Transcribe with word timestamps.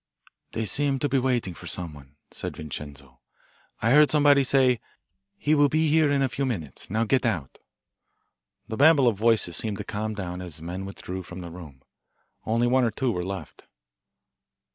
"They 0.53 0.65
seem 0.65 0.97
to 0.97 1.07
be 1.07 1.19
waiting 1.19 1.53
for 1.53 1.67
someone," 1.67 2.15
said 2.31 2.57
Vincenzo. 2.57 3.19
"I 3.83 3.91
heard 3.91 4.09
somebody 4.09 4.43
say: 4.43 4.79
'He 5.37 5.53
will 5.53 5.69
be 5.69 5.89
here 5.91 6.09
in 6.09 6.23
a 6.23 6.27
few 6.27 6.43
minutes. 6.43 6.89
Now 6.89 7.03
get 7.03 7.23
out.'" 7.23 7.59
The 8.67 8.77
babel 8.77 9.07
of 9.07 9.15
voices 9.19 9.55
seemed 9.57 9.77
to 9.77 9.83
calm 9.83 10.15
down 10.15 10.41
as 10.41 10.59
men 10.59 10.85
withdrew 10.87 11.21
from 11.21 11.41
the 11.41 11.51
room. 11.51 11.83
Only 12.47 12.65
one 12.65 12.83
or 12.83 12.89
two 12.89 13.11
were 13.11 13.23
left. 13.23 13.65